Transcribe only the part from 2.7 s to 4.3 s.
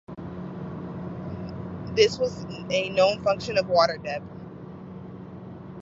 a known function of water depth.